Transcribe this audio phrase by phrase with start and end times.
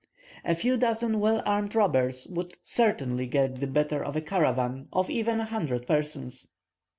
[0.43, 5.11] A few dozen well armed robbers would certainly get the better of a caravan of
[5.11, 6.53] even a hundred persons.